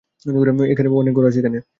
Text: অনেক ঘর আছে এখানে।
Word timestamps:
অনেক 0.95 1.13
ঘর 1.15 1.25
আছে 1.27 1.39
এখানে। 1.39 1.57